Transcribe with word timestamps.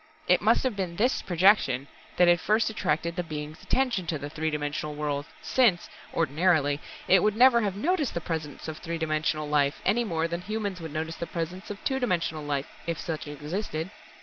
It 0.27 0.41
must 0.41 0.63
have 0.63 0.75
been 0.75 0.95
this 0.95 1.21
projection 1.21 1.87
that 2.17 2.27
had 2.27 2.39
first 2.41 2.71
attracted 2.71 3.15
the 3.15 3.21
Being's 3.23 3.61
attention 3.61 4.07
to 4.07 4.17
the 4.17 4.31
three 4.31 4.49
dimensional 4.49 4.95
world, 4.95 5.27
since, 5.43 5.89
ordinarily, 6.11 6.79
It 7.07 7.21
would 7.21 7.35
never 7.35 7.61
have 7.61 7.75
noticed 7.75 8.15
the 8.15 8.19
presence 8.19 8.67
of 8.67 8.79
three 8.79 8.97
dimensional 8.97 9.47
life, 9.47 9.79
any 9.85 10.03
more 10.03 10.27
than 10.27 10.41
humans 10.41 10.81
would 10.81 10.91
notice 10.91 11.17
the 11.17 11.27
presence 11.27 11.69
of 11.69 11.83
two 11.83 11.99
dimensional 11.99 12.43
life 12.43 12.65
if 12.87 12.99
such 12.99 13.27
existed! 13.27 13.91